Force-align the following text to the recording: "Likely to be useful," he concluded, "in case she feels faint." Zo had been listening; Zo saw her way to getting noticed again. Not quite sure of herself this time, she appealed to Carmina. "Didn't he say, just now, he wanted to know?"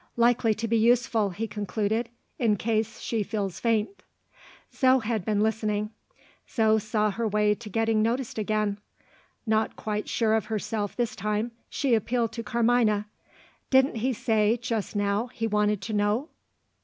"Likely 0.17 0.55
to 0.55 0.67
be 0.67 0.77
useful," 0.77 1.29
he 1.29 1.47
concluded, 1.47 2.09
"in 2.39 2.55
case 2.55 2.99
she 3.01 3.21
feels 3.21 3.59
faint." 3.59 4.01
Zo 4.73 4.97
had 4.97 5.23
been 5.23 5.41
listening; 5.41 5.91
Zo 6.49 6.79
saw 6.79 7.11
her 7.11 7.27
way 7.27 7.53
to 7.53 7.69
getting 7.69 8.01
noticed 8.01 8.39
again. 8.39 8.79
Not 9.45 9.75
quite 9.75 10.09
sure 10.09 10.33
of 10.33 10.45
herself 10.45 10.95
this 10.95 11.15
time, 11.15 11.51
she 11.69 11.93
appealed 11.93 12.31
to 12.31 12.41
Carmina. 12.41 13.05
"Didn't 13.69 13.97
he 13.97 14.11
say, 14.11 14.57
just 14.59 14.95
now, 14.95 15.27
he 15.27 15.45
wanted 15.45 15.81
to 15.83 15.93
know?" 15.93 16.29